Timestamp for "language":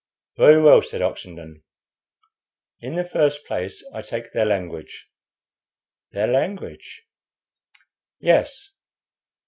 4.47-5.11, 6.25-7.03